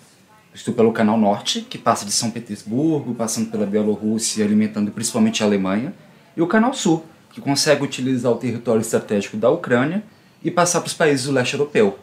Isto 0.54 0.72
pelo 0.72 0.92
canal 0.92 1.18
norte, 1.18 1.62
que 1.62 1.76
passa 1.76 2.04
de 2.04 2.12
São 2.12 2.30
Petersburgo, 2.30 3.14
passando 3.14 3.50
pela 3.50 3.66
Bielorrússia, 3.66 4.44
alimentando 4.44 4.90
principalmente 4.90 5.42
a 5.42 5.46
Alemanha, 5.46 5.92
e 6.36 6.42
o 6.42 6.46
Canal 6.46 6.72
Sul, 6.72 7.04
que 7.30 7.40
consegue 7.40 7.82
utilizar 7.82 8.32
o 8.32 8.36
território 8.36 8.80
estratégico 8.80 9.36
da 9.36 9.50
Ucrânia 9.50 10.02
e 10.42 10.50
passar 10.50 10.80
para 10.80 10.88
os 10.88 10.94
países 10.94 11.26
do 11.26 11.32
leste 11.32 11.54
europeu. 11.54 11.98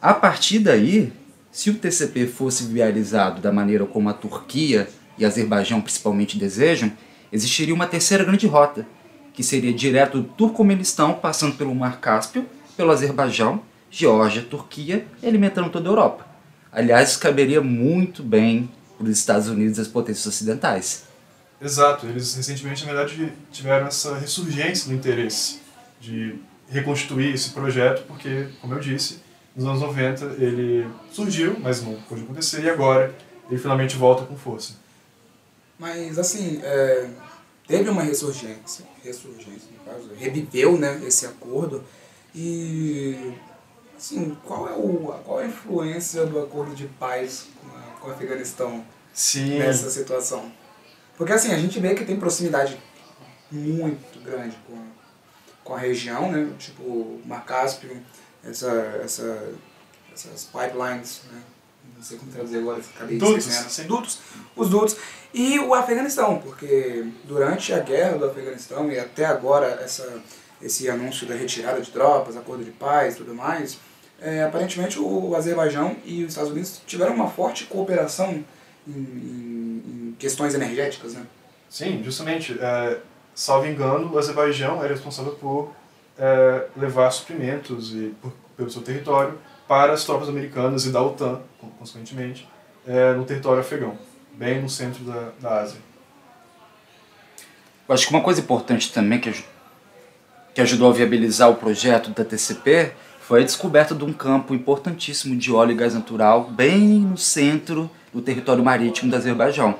A 0.00 0.12
partir 0.12 0.58
daí, 0.58 1.12
se 1.50 1.70
o 1.70 1.74
TCP 1.74 2.26
fosse 2.26 2.64
viabilizado 2.64 3.40
da 3.40 3.52
maneira 3.52 3.86
como 3.86 4.08
a 4.08 4.12
Turquia 4.12 4.88
e 5.18 5.24
Azerbaijão 5.24 5.80
principalmente 5.80 6.38
desejam, 6.38 6.90
existiria 7.32 7.74
uma 7.74 7.86
terceira 7.86 8.24
grande 8.24 8.46
rota, 8.46 8.86
que 9.32 9.42
seria 9.42 9.72
direto 9.72 10.20
do 10.20 10.28
Turcomenistão, 10.28 11.14
passando 11.14 11.56
pelo 11.56 11.74
Mar 11.74 12.00
Cáspio, 12.00 12.46
pelo 12.76 12.90
Azerbaijão, 12.90 13.62
Geórgia, 13.90 14.42
Turquia, 14.42 15.06
e 15.22 15.26
alimentando 15.26 15.70
toda 15.70 15.88
a 15.88 15.92
Europa. 15.92 16.26
Aliás, 16.70 17.16
caberia 17.16 17.60
muito 17.60 18.22
bem 18.22 18.70
para 18.96 19.04
os 19.04 19.18
Estados 19.18 19.48
Unidos 19.48 19.78
e 19.78 19.82
as 19.82 19.88
potências 19.88 20.26
ocidentais. 20.26 21.04
Exato, 21.62 22.06
eles 22.06 22.34
recentemente, 22.34 22.84
na 22.84 22.92
verdade, 22.92 23.32
tiveram 23.52 23.86
essa 23.86 24.16
ressurgência 24.18 24.88
do 24.88 24.94
interesse 24.94 25.60
de 26.00 26.36
reconstituir 26.68 27.32
esse 27.32 27.50
projeto, 27.50 28.04
porque, 28.08 28.48
como 28.60 28.74
eu 28.74 28.80
disse, 28.80 29.20
nos 29.54 29.66
anos 29.66 29.80
90 29.80 30.24
ele 30.42 30.88
surgiu, 31.12 31.56
mas 31.60 31.80
não 31.80 31.94
pôde 32.02 32.22
acontecer, 32.22 32.64
e 32.64 32.70
agora 32.70 33.14
ele 33.48 33.60
finalmente 33.60 33.94
volta 33.96 34.24
com 34.24 34.36
força. 34.36 34.74
Mas, 35.78 36.18
assim, 36.18 36.60
é, 36.64 37.08
teve 37.68 37.88
uma 37.88 38.02
ressurgência, 38.02 38.84
ressurgência, 39.04 39.68
no 39.78 39.84
caso, 39.84 40.10
reviveu 40.18 40.76
né, 40.76 41.00
esse 41.06 41.26
acordo, 41.26 41.84
e, 42.34 43.34
assim, 43.96 44.36
qual 44.44 44.68
é, 44.68 44.72
o, 44.72 45.14
qual 45.24 45.40
é 45.40 45.44
a 45.44 45.48
influência 45.48 46.26
do 46.26 46.40
acordo 46.40 46.74
de 46.74 46.86
paz 46.86 47.46
com, 47.60 47.76
a, 47.76 47.80
com 48.00 48.08
o 48.08 48.10
Afeganistão 48.10 48.84
Sim. 49.12 49.58
nessa 49.58 49.88
situação? 49.90 50.50
Porque, 51.22 51.34
assim, 51.34 51.52
a 51.52 51.56
gente 51.56 51.78
vê 51.78 51.94
que 51.94 52.04
tem 52.04 52.16
proximidade 52.16 52.76
muito 53.48 54.18
grande 54.24 54.56
com, 54.66 54.76
com 55.62 55.72
a 55.72 55.78
região, 55.78 56.32
né, 56.32 56.50
tipo, 56.58 56.82
o 56.82 57.22
Mar 57.24 57.44
Cáspio, 57.44 57.96
essa, 58.44 58.68
essa, 59.04 59.50
essas 60.12 60.42
pipelines, 60.46 61.22
né? 61.30 61.40
não 61.96 62.02
sei 62.02 62.18
como 62.18 62.32
traduzir 62.32 62.58
agora, 62.58 62.80
acabei 62.96 63.18
Dutos, 63.18 63.46
esquecendo. 63.46 63.86
Dutos, 63.88 64.18
os 64.56 64.68
dutos. 64.68 64.96
E 65.32 65.60
o 65.60 65.72
Afeganistão, 65.74 66.38
porque 66.40 67.06
durante 67.22 67.72
a 67.72 67.78
guerra 67.78 68.18
do 68.18 68.24
Afeganistão 68.24 68.90
e 68.90 68.98
até 68.98 69.24
agora 69.24 69.80
essa, 69.80 70.20
esse 70.60 70.90
anúncio 70.90 71.24
da 71.24 71.36
retirada 71.36 71.80
de 71.80 71.92
tropas, 71.92 72.36
acordo 72.36 72.64
de 72.64 72.72
paz 72.72 73.14
e 73.14 73.18
tudo 73.18 73.32
mais, 73.32 73.78
é, 74.20 74.42
aparentemente 74.42 74.98
o 74.98 75.36
Azerbaijão 75.36 75.96
e 76.04 76.24
os 76.24 76.30
Estados 76.30 76.50
Unidos 76.50 76.82
tiveram 76.84 77.14
uma 77.14 77.30
forte 77.30 77.64
cooperação 77.66 78.44
em, 78.88 78.92
em- 78.92 79.62
em 80.12 80.14
questões 80.14 80.54
energéticas, 80.54 81.14
né? 81.14 81.22
Sim, 81.68 82.02
justamente. 82.04 82.56
É, 82.60 82.98
salvo 83.34 83.66
engano, 83.66 84.12
o 84.12 84.18
Azerbaijão 84.18 84.82
era 84.84 84.92
responsável 84.92 85.32
por 85.32 85.72
é, 86.18 86.66
levar 86.76 87.10
suprimentos 87.10 87.94
e, 87.94 88.14
por, 88.20 88.32
pelo 88.56 88.70
seu 88.70 88.82
território 88.82 89.38
para 89.66 89.92
as 89.92 90.04
tropas 90.04 90.28
americanas 90.28 90.84
e 90.84 90.90
da 90.90 91.00
OTAN, 91.02 91.40
con- 91.58 91.70
consequentemente, 91.78 92.46
é, 92.86 93.14
no 93.14 93.24
território 93.24 93.60
afegão, 93.60 93.96
bem 94.34 94.60
no 94.60 94.68
centro 94.68 95.02
da, 95.04 95.30
da 95.40 95.60
Ásia. 95.60 95.78
Eu 97.88 97.94
acho 97.94 98.06
que 98.06 98.12
uma 98.12 98.22
coisa 98.22 98.40
importante 98.40 98.92
também 98.92 99.18
que, 99.18 99.32
que 100.54 100.60
ajudou 100.60 100.90
a 100.90 100.92
viabilizar 100.92 101.48
o 101.50 101.54
projeto 101.54 102.10
da 102.10 102.24
TCP 102.24 102.92
foi 103.20 103.40
a 103.40 103.44
descoberta 103.44 103.94
de 103.94 104.04
um 104.04 104.12
campo 104.12 104.54
importantíssimo 104.54 105.36
de 105.36 105.52
óleo 105.52 105.72
e 105.72 105.74
gás 105.74 105.94
natural 105.94 106.44
bem 106.50 106.78
no 107.00 107.16
centro 107.16 107.90
do 108.12 108.20
território 108.20 108.62
marítimo 108.62 109.10
do 109.10 109.16
Azerbaijão. 109.16 109.78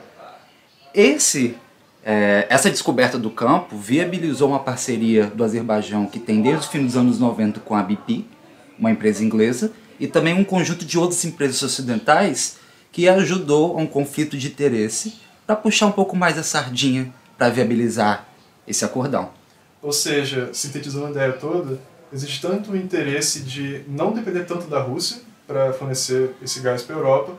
Esse, 0.94 1.56
eh, 2.04 2.46
essa 2.50 2.70
descoberta 2.70 3.18
do 3.18 3.30
campo 3.30 3.76
viabilizou 3.76 4.48
uma 4.48 4.58
parceria 4.58 5.26
do 5.26 5.42
Azerbaijão 5.42 6.06
que 6.06 6.18
tem 6.18 6.42
desde 6.42 6.66
o 6.66 6.70
fim 6.70 6.84
dos 6.84 6.96
anos 6.96 7.18
90 7.18 7.60
com 7.60 7.74
a 7.74 7.82
BP, 7.82 8.24
uma 8.78 8.90
empresa 8.90 9.24
inglesa, 9.24 9.72
e 9.98 10.06
também 10.06 10.34
um 10.34 10.44
conjunto 10.44 10.84
de 10.84 10.98
outras 10.98 11.24
empresas 11.24 11.62
ocidentais 11.62 12.58
que 12.90 13.08
ajudou 13.08 13.78
a 13.78 13.80
um 13.80 13.86
conflito 13.86 14.36
de 14.36 14.48
interesse 14.48 15.14
para 15.46 15.56
puxar 15.56 15.86
um 15.86 15.92
pouco 15.92 16.14
mais 16.14 16.36
a 16.36 16.42
sardinha 16.42 17.12
para 17.38 17.48
viabilizar 17.48 18.28
esse 18.66 18.84
acordão. 18.84 19.30
Ou 19.80 19.92
seja, 19.92 20.50
sintetizando 20.52 21.06
a 21.06 21.10
ideia 21.10 21.32
toda, 21.32 21.80
existe 22.12 22.40
tanto 22.40 22.72
o 22.72 22.76
interesse 22.76 23.40
de 23.40 23.82
não 23.88 24.12
depender 24.12 24.44
tanto 24.44 24.66
da 24.66 24.80
Rússia 24.80 25.22
para 25.46 25.72
fornecer 25.72 26.34
esse 26.42 26.60
gás 26.60 26.82
para 26.82 26.96
a 26.96 26.98
Europa, 26.98 27.32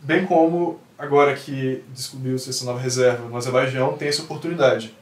bem 0.00 0.26
como 0.26 0.78
agora 0.98 1.34
que 1.34 1.82
descobriu-se 1.94 2.50
essa 2.50 2.64
nova 2.64 2.80
reserva 2.80 3.28
no 3.28 3.36
Azerbaijão, 3.36 3.96
tem 3.96 4.08
essa 4.08 4.22
oportunidade, 4.22 4.94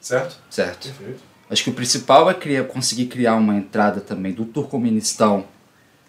certo? 0.00 0.36
Certo. 0.48 0.88
Perfeito. 0.88 1.20
Acho 1.50 1.64
que 1.64 1.70
o 1.70 1.74
principal 1.74 2.30
é 2.30 2.34
criar, 2.34 2.64
conseguir 2.64 3.06
criar 3.06 3.34
uma 3.34 3.56
entrada 3.56 4.00
também 4.00 4.32
do 4.32 4.44
Turcomenistão 4.44 5.44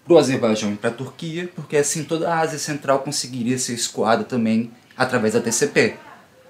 para 0.06 0.14
o 0.14 0.18
Azerbaijão 0.18 0.72
e 0.72 0.76
para 0.76 0.92
a 0.92 0.94
Turquia, 0.94 1.50
porque 1.56 1.78
assim 1.78 2.04
toda 2.04 2.32
a 2.32 2.40
Ásia 2.40 2.60
Central 2.60 3.00
conseguiria 3.00 3.58
ser 3.58 3.74
escoada 3.74 4.24
também 4.24 4.72
através 4.96 5.34
da 5.34 5.42
TCP. 5.42 5.96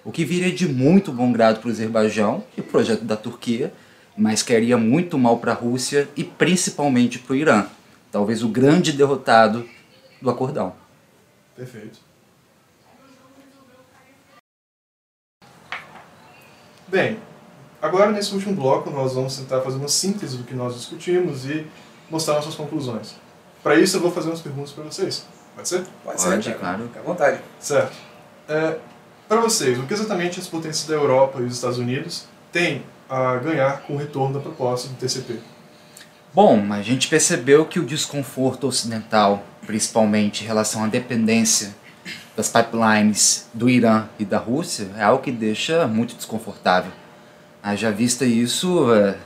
O 0.03 0.11
que 0.11 0.25
viria 0.25 0.51
de 0.51 0.67
muito 0.67 1.11
bom 1.11 1.31
grado 1.31 1.59
para 1.59 1.69
o 1.69 1.71
Azerbaijão 1.71 2.43
e 2.57 2.61
o 2.61 2.63
projeto 2.63 3.05
da 3.05 3.15
Turquia, 3.15 3.71
mas 4.17 4.43
queria 4.43 4.77
muito 4.77 5.17
mal 5.17 5.37
para 5.37 5.51
a 5.51 5.55
Rússia 5.55 6.09
e 6.17 6.23
principalmente 6.23 7.19
para 7.19 7.33
o 7.33 7.35
Irã, 7.35 7.67
talvez 8.11 8.43
o 8.43 8.49
grande 8.49 8.91
derrotado 8.91 9.65
do 10.21 10.29
acordão. 10.29 10.80
Perfeito. 11.55 11.99
Bem, 16.87 17.19
agora 17.81 18.11
nesse 18.11 18.33
último 18.33 18.53
bloco 18.53 18.89
nós 18.89 19.13
vamos 19.13 19.37
tentar 19.37 19.61
fazer 19.61 19.77
uma 19.77 19.87
síntese 19.87 20.37
do 20.37 20.43
que 20.43 20.53
nós 20.53 20.75
discutimos 20.75 21.45
e 21.45 21.65
mostrar 22.09 22.35
nossas 22.35 22.55
conclusões. 22.55 23.15
Para 23.63 23.75
isso 23.75 23.97
eu 23.97 24.01
vou 24.01 24.11
fazer 24.11 24.29
umas 24.29 24.41
perguntas 24.41 24.71
para 24.71 24.83
vocês. 24.83 25.25
Pode 25.55 25.69
ser? 25.69 25.85
Pode, 26.03 26.21
Pode, 26.21 26.43
ser, 26.43 26.57
claro. 26.57 26.83
Fica 26.83 26.99
à 26.99 27.03
vontade. 27.03 27.41
Certo. 27.59 27.95
É, 28.47 28.77
para 29.27 29.39
vocês, 29.39 29.79
o 29.79 29.83
que 29.83 29.93
exatamente 29.93 30.39
as 30.39 30.47
potências 30.47 30.85
da 30.87 30.95
Europa 30.95 31.39
e 31.39 31.43
os 31.43 31.55
Estados 31.55 31.77
Unidos 31.77 32.25
têm 32.51 32.83
a 33.09 33.37
ganhar 33.37 33.81
com 33.83 33.93
o 33.93 33.97
retorno 33.97 34.33
da 34.33 34.39
proposta 34.39 34.89
do 34.89 34.95
TCP? 34.95 35.39
Bom, 36.33 36.61
a 36.71 36.81
gente 36.81 37.07
percebeu 37.07 37.65
que 37.65 37.79
o 37.79 37.85
desconforto 37.85 38.67
ocidental, 38.67 39.43
principalmente 39.65 40.43
em 40.43 40.47
relação 40.47 40.83
à 40.83 40.87
dependência 40.87 41.75
das 42.35 42.49
pipelines 42.49 43.49
do 43.53 43.69
Irã 43.69 44.05
e 44.17 44.25
da 44.25 44.37
Rússia, 44.37 44.87
é 44.97 45.03
algo 45.03 45.21
que 45.21 45.31
deixa 45.31 45.87
muito 45.87 46.15
desconfortável. 46.15 46.91
Haja 47.61 47.91
vista 47.91 48.25
isso, 48.25 48.91
é, 48.93 49.17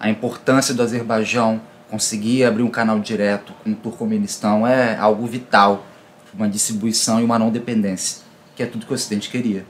a 0.00 0.08
importância 0.08 0.72
do 0.72 0.82
Azerbaijão 0.82 1.60
conseguir 1.90 2.44
abrir 2.44 2.62
um 2.62 2.70
canal 2.70 2.98
direto 2.98 3.52
com 3.62 3.70
o 3.70 3.74
Turcomenistão 3.74 4.66
é 4.66 4.96
algo 4.96 5.26
vital 5.26 5.84
para 6.24 6.36
uma 6.36 6.48
distribuição 6.48 7.20
e 7.20 7.24
uma 7.24 7.38
não 7.38 7.50
dependência, 7.50 8.22
que 8.56 8.62
é 8.62 8.66
tudo 8.66 8.86
que 8.86 8.92
o 8.92 8.94
Ocidente 8.94 9.28
queria. 9.28 9.66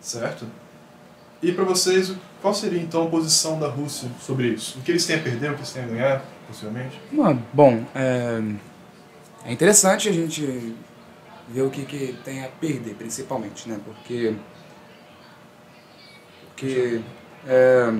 Certo? 0.00 0.46
E 1.40 1.52
para 1.52 1.64
vocês, 1.64 2.12
qual 2.42 2.52
seria 2.52 2.80
então 2.80 3.04
a 3.04 3.06
posição 3.06 3.60
da 3.60 3.68
Rússia 3.68 4.08
sobre 4.20 4.48
isso? 4.48 4.78
O 4.78 4.82
que 4.82 4.90
eles 4.90 5.06
têm 5.06 5.16
a 5.16 5.20
perder, 5.20 5.50
o 5.50 5.54
que 5.54 5.60
eles 5.60 5.70
têm 5.70 5.84
a 5.84 5.86
ganhar, 5.86 6.24
possivelmente? 6.48 7.00
Bom, 7.12 7.38
Bom, 7.52 7.84
é, 7.94 8.42
é 9.48 9.52
interessante 9.52 10.10
a 10.10 10.12
gente 10.12 10.76
ver 11.48 11.62
o 11.62 11.70
que, 11.70 11.86
que 11.86 12.12
tem 12.22 12.44
a 12.44 12.48
perder, 12.48 12.94
principalmente, 12.96 13.66
né? 13.66 13.80
Porque, 13.82 14.34
porque 16.48 17.00
é, 17.46 17.90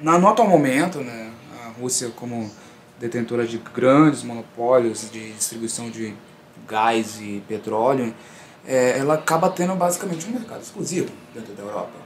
na, 0.00 0.18
no 0.18 0.26
atual 0.26 0.48
momento, 0.48 1.00
né, 1.00 1.30
a 1.62 1.78
Rússia 1.78 2.08
como 2.16 2.50
detentora 2.98 3.46
de 3.46 3.58
grandes 3.58 4.22
monopólios 4.22 5.10
de 5.10 5.34
distribuição 5.34 5.90
de 5.90 6.14
gás 6.66 7.20
e 7.20 7.42
petróleo, 7.46 8.14
é, 8.66 8.98
ela 8.98 9.16
acaba 9.16 9.50
tendo 9.50 9.74
basicamente 9.74 10.26
um 10.26 10.30
mercado 10.30 10.62
exclusivo 10.62 11.12
dentro 11.34 11.52
da 11.52 11.62
Europa. 11.62 12.03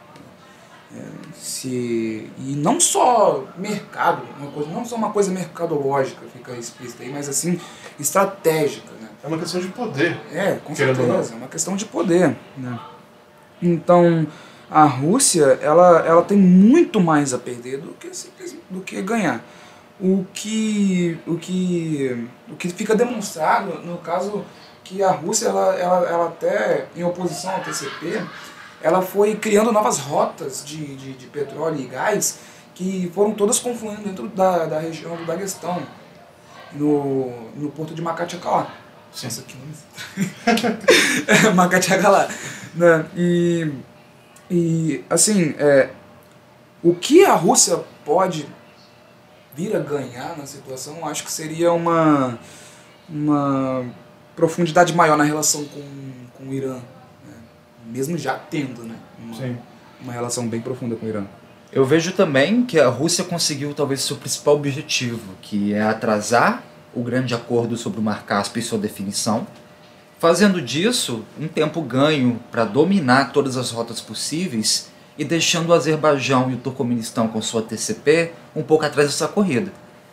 É, 0.97 1.03
se, 1.35 2.31
e 2.39 2.55
não 2.57 2.81
só 2.81 3.45
mercado, 3.59 4.23
uma 4.39 4.51
coisa, 4.51 4.71
não 4.71 4.85
só 4.85 4.97
uma 4.97 5.11
coisa 5.11 5.31
mercadológica, 5.31 6.23
fica 6.33 6.53
explícita 6.53 7.03
aí, 7.03 7.13
mas 7.13 7.29
assim, 7.29 7.61
estratégica, 8.01 8.91
né? 9.01 9.09
É 9.23 9.27
uma 9.27 9.39
questão 9.39 9.61
de 9.61 9.69
poder. 9.69 10.19
É, 10.33 10.59
com 10.65 10.75
certeza, 10.75 11.35
é 11.35 11.37
uma 11.37 11.49
questão 11.49 11.77
de 11.77 11.85
poder, 11.85 12.35
né? 12.57 12.79
Então, 13.61 14.27
a 14.71 14.85
Rússia, 14.85 15.59
ela, 15.61 16.01
ela 16.07 16.23
tem 16.23 16.39
muito 16.39 17.01
mais 17.01 17.35
a 17.35 17.39
perder 17.39 17.79
do 17.79 17.93
que, 17.95 18.11
do 18.71 18.81
que 18.81 19.03
ganhar. 19.03 19.45
O 20.01 20.25
que, 20.33 21.19
o, 21.27 21.37
que, 21.37 22.29
o 22.49 22.55
que 22.55 22.69
fica 22.69 22.95
demonstrado, 22.95 23.81
no 23.81 23.99
caso, 23.99 24.45
que 24.85 25.03
a 25.03 25.11
Rússia, 25.11 25.49
ela, 25.49 25.75
ela, 25.75 26.09
ela 26.09 26.29
até, 26.29 26.87
em 26.95 27.03
oposição 27.03 27.51
ao 27.51 27.61
TCP, 27.61 28.23
ela 28.83 29.03
foi 29.03 29.37
criando 29.37 29.73
novas 29.73 29.99
rotas 29.99 30.65
de, 30.65 30.97
de, 30.97 31.13
de 31.15 31.27
petróleo 31.27 31.81
e 31.81 31.87
gás 31.87 32.39
que 32.75 33.11
foram 33.13 33.33
todas 33.33 33.59
confluindo 33.59 34.03
dentro 34.03 34.29
da, 34.29 34.67
da 34.67 34.79
região 34.79 35.17
do 35.17 35.25
Daguestão, 35.25 35.83
no, 36.73 37.51
no 37.57 37.71
porto 37.71 37.93
de. 37.93 38.03
Sim. 39.13 39.27
Nossa, 39.27 39.43
que 39.43 39.57
nome. 39.57 39.75
Makhatchkala. 41.57 42.29
Né? 42.75 43.07
E, 43.17 43.73
e, 44.49 45.05
assim, 45.11 45.55
é, 45.59 45.91
O 46.83 46.95
que 46.95 47.25
a 47.25 47.35
Rússia 47.35 47.83
pode 48.05 48.47
vir 49.57 49.75
a 49.75 49.81
ganhar 49.81 50.37
na 50.39 50.47
situação, 50.47 51.05
acho 51.09 51.25
que 51.25 51.33
seria 51.33 51.73
uma, 51.73 52.39
uma 53.09 53.85
profundidade 54.37 54.95
maior 54.95 55.17
na 55.17 55.25
relação 55.25 55.65
com, 55.65 55.83
com 56.37 56.51
o 56.51 56.55
Irã. 56.55 56.79
Mesmo 57.89 58.19
já 58.19 58.35
tendo 58.35 58.83
né? 58.85 58.95
uma, 59.19 59.35
Sim. 59.35 59.57
uma 60.01 60.13
relação 60.13 60.47
bem 60.47 60.61
profunda 60.61 60.95
com 60.95 61.07
o 61.07 61.09
Irã. 61.09 61.25
Eu 61.73 61.85
vejo 61.85 62.13
também 62.13 62.65
que 62.65 62.79
a 62.79 62.89
Rússia 62.89 63.25
conseguiu 63.25 63.75
talvez 63.75 64.01
seu 64.01 64.17
principal 64.17 64.57
objetivo, 64.57 65.35
que 65.43 65.75
é 65.75 65.83
atrasar 65.83 66.63
o 66.95 67.03
grande 67.03 67.35
acordo 67.35 67.77
sobre 67.77 68.01
o 68.01 68.03
Mar 68.03 68.25
Cáspio 68.25 68.61
e 68.61 68.63
sua 68.63 68.79
definição, 68.79 69.47
fazendo 70.19 70.61
disso 70.63 71.25
um 71.39 71.47
tempo 71.47 71.83
ganho 71.83 72.41
para 72.51 72.65
dominar 72.65 73.33
todas 73.33 73.57
as 73.57 73.71
rotas 73.71 74.01
possíveis 74.01 74.91
e 75.19 75.25
deixando 75.25 75.69
o 75.69 75.75
Azerbaijão 75.75 76.51
e 76.51 76.55
o 76.55 76.59
Turcomenistão 76.59 77.29
com 77.29 77.43
sua 77.43 77.63
TCP 77.63 78.33
um 78.55 78.63
pouco 78.63 78.85
atrás 78.85 79.09
dessa 79.09 79.29
corrida. 79.29 79.73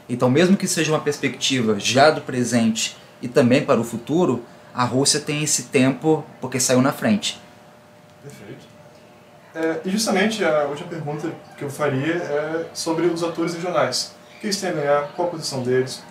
Então, 0.10 0.30
mesmo 0.30 0.58
que 0.58 0.68
seja 0.68 0.92
uma 0.92 1.00
perspectiva 1.00 1.80
já 1.80 2.12
do 2.12 2.22
presente 2.22 2.98
e 3.22 3.28
também 3.28 3.64
para 3.64 3.80
o 3.80 3.84
futuro, 3.84 4.44
a 4.74 4.84
Rússia 4.84 5.20
tem 5.20 5.42
esse 5.42 5.64
tempo 5.64 6.24
porque 6.42 6.60
saiu 6.60 6.82
na 6.82 6.92
frente. 6.92 7.40
É, 9.56 9.80
e 9.86 9.90
justamente 9.90 10.44
a 10.44 10.66
última 10.66 10.90
pergunta 10.90 11.32
que 11.58 11.64
eu 11.64 11.70
faria 11.70 12.16
é 12.16 12.66
sobre 12.74 13.06
os 13.06 13.24
atores 13.24 13.54
regionais. 13.54 14.14
O 14.36 14.42
que 14.42 14.48
eles 14.48 14.60
têm 14.60 14.70
a 14.70 14.74
ganhar? 14.74 15.12
Qual 15.16 15.30
a 15.30 15.32
posição 15.32 15.64
deles? 15.64 16.04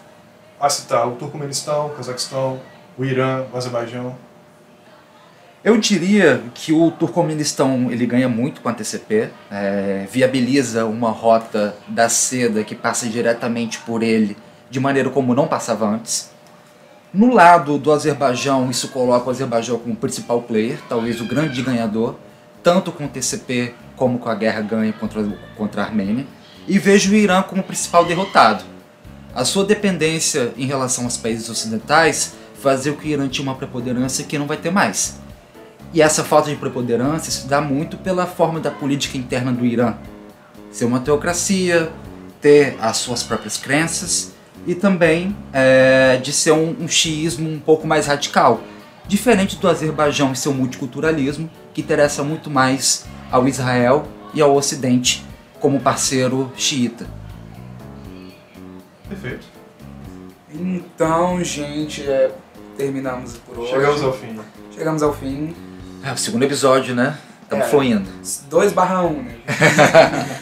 A 0.58 0.70
citar 0.70 1.06
o 1.06 1.12
Turcomenistão, 1.16 1.88
o 1.88 1.90
Cazaquistão, 1.90 2.58
o 2.96 3.04
Irã, 3.04 3.44
o 3.52 3.56
Azerbaijão. 3.56 4.16
Eu 5.62 5.76
diria 5.76 6.42
que 6.54 6.72
o 6.72 6.90
Turcomenistão 6.90 7.90
ele 7.90 8.06
ganha 8.06 8.28
muito 8.28 8.62
com 8.62 8.68
a 8.70 8.72
TCP, 8.72 9.30
é, 9.50 10.06
viabiliza 10.10 10.86
uma 10.86 11.10
rota 11.10 11.74
da 11.86 12.08
seda 12.08 12.64
que 12.64 12.74
passa 12.74 13.06
diretamente 13.08 13.78
por 13.80 14.02
ele, 14.02 14.36
de 14.70 14.80
maneira 14.80 15.10
como 15.10 15.34
não 15.34 15.46
passava 15.46 15.86
antes. 15.86 16.30
No 17.12 17.32
lado 17.32 17.78
do 17.78 17.92
Azerbaijão, 17.92 18.70
isso 18.70 18.88
coloca 18.88 19.26
o 19.26 19.30
Azerbaijão 19.30 19.78
como 19.78 19.94
principal 19.96 20.42
player, 20.42 20.78
talvez 20.88 21.20
o 21.20 21.26
grande 21.26 21.62
ganhador, 21.62 22.16
tanto 22.64 22.90
com 22.90 23.04
o 23.04 23.08
TCP 23.08 23.74
como 23.94 24.18
com 24.18 24.28
a 24.28 24.34
guerra 24.34 24.62
ganha 24.62 24.92
contra, 24.94 25.22
contra 25.56 25.82
a 25.82 25.84
Armênia. 25.84 26.26
E 26.66 26.78
vejo 26.78 27.12
o 27.12 27.14
Irã 27.14 27.42
como 27.42 27.62
principal 27.62 28.04
derrotado. 28.06 28.64
A 29.34 29.44
sua 29.44 29.64
dependência 29.64 30.52
em 30.56 30.66
relação 30.66 31.04
aos 31.04 31.16
países 31.16 31.48
ocidentais 31.50 32.34
fazia 32.54 32.92
com 32.92 33.00
que 33.00 33.08
o 33.08 33.10
Irã 33.10 33.28
tinha 33.28 33.42
uma 33.46 33.54
preponderância 33.54 34.24
que 34.24 34.38
não 34.38 34.46
vai 34.46 34.56
ter 34.56 34.70
mais. 34.70 35.20
E 35.92 36.00
essa 36.00 36.24
falta 36.24 36.50
de 36.50 36.56
preponderância 36.56 37.30
se 37.30 37.46
dá 37.46 37.60
muito 37.60 37.98
pela 37.98 38.26
forma 38.26 38.58
da 38.58 38.70
política 38.70 39.18
interna 39.18 39.52
do 39.52 39.64
Irã. 39.66 39.94
Ser 40.72 40.86
uma 40.86 41.00
teocracia, 41.00 41.92
ter 42.40 42.76
as 42.80 42.96
suas 42.96 43.22
próprias 43.22 43.56
crenças 43.56 44.32
e 44.66 44.74
também 44.74 45.36
é, 45.52 46.16
de 46.16 46.32
ser 46.32 46.52
um, 46.52 46.74
um 46.80 46.88
xiismo 46.88 47.48
um 47.48 47.60
pouco 47.60 47.86
mais 47.86 48.06
radical. 48.06 48.62
Diferente 49.06 49.56
do 49.56 49.68
Azerbaijão 49.68 50.32
e 50.32 50.36
seu 50.36 50.54
multiculturalismo, 50.54 51.50
que 51.74 51.80
interessa 51.82 52.22
muito 52.22 52.48
mais 52.50 53.04
ao 53.30 53.46
Israel 53.48 54.06
e 54.32 54.40
ao 54.40 54.54
Ocidente 54.54 55.26
como 55.60 55.80
parceiro 55.80 56.50
xiita. 56.56 57.06
Perfeito. 59.08 59.46
Então, 60.52 61.42
gente, 61.42 62.02
é, 62.08 62.32
terminamos 62.76 63.36
por 63.38 63.58
hoje. 63.58 63.70
Chegamos 63.70 64.02
ao 64.02 64.12
fim. 64.12 64.40
Chegamos 64.72 65.02
ao 65.02 65.12
fim. 65.12 65.54
É 66.02 66.12
o 66.12 66.16
segundo 66.16 66.44
episódio, 66.44 66.94
né? 66.94 67.18
Estamos 67.42 67.66
É. 67.66 67.68
fluindo. 67.68 68.08
2 68.48 68.72
barra 68.72 69.02
1, 69.02 69.22
né? 69.22 69.38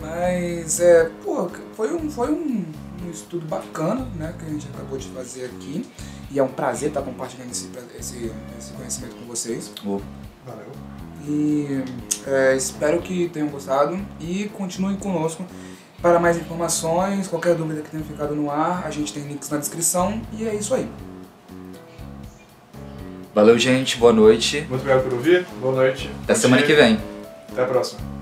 Mas, 0.00 0.80
é, 0.80 1.10
pô, 1.24 1.50
foi 1.74 1.92
um, 1.94 2.10
foi 2.10 2.30
um, 2.30 2.64
um 3.04 3.10
estudo 3.10 3.46
bacana, 3.46 4.06
né, 4.16 4.34
que 4.38 4.44
a 4.44 4.48
gente 4.48 4.68
acabou 4.72 4.98
de 4.98 5.08
fazer 5.08 5.46
aqui. 5.46 5.84
E 6.30 6.38
é 6.38 6.42
um 6.42 6.48
prazer 6.48 6.88
estar 6.90 7.02
compartilhando 7.02 7.50
esse, 7.50 7.70
esse, 7.98 8.30
esse 8.58 8.72
conhecimento 8.72 9.16
com 9.16 9.24
vocês. 9.26 9.72
E 11.26 11.82
é, 12.26 12.56
espero 12.56 13.00
que 13.00 13.28
tenham 13.28 13.48
gostado 13.48 13.98
e 14.20 14.50
continuem 14.56 14.96
conosco 14.96 15.44
para 16.00 16.18
mais 16.18 16.36
informações. 16.36 17.26
Qualquer 17.28 17.54
dúvida 17.54 17.82
que 17.82 17.90
tenha 17.90 18.02
ficado 18.04 18.34
no 18.34 18.50
ar, 18.50 18.84
a 18.86 18.90
gente 18.90 19.12
tem 19.12 19.24
links 19.24 19.50
na 19.50 19.58
descrição. 19.58 20.20
E 20.32 20.46
é 20.46 20.54
isso 20.54 20.74
aí. 20.74 20.88
Valeu, 23.34 23.58
gente. 23.58 23.96
Boa 23.98 24.12
noite. 24.12 24.60
Muito 24.68 24.80
obrigado 24.80 25.04
por 25.04 25.14
ouvir. 25.14 25.46
Boa 25.60 25.74
noite. 25.74 26.10
Até 26.24 26.34
Bom 26.34 26.40
semana 26.40 26.66
dia. 26.66 26.76
que 26.76 26.82
vem. 26.82 26.98
Até 27.52 27.62
a 27.62 27.66
próxima. 27.66 28.17